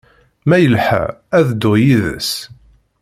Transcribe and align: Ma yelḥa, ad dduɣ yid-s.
Ma 0.47 0.57
yelḥa, 0.63 1.03
ad 1.37 1.45
dduɣ 1.49 1.75
yid-s. 1.85 2.31